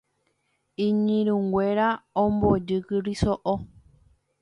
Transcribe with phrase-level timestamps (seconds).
[0.85, 1.87] iñirũnguéra
[2.23, 3.55] ombojýkuri so'o